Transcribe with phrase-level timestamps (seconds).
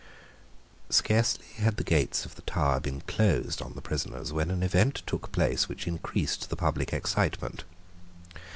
[0.89, 5.03] Scarcely had the gates of the Tower been closed on the prisoners when an event
[5.05, 7.65] took place which increased the public excitement.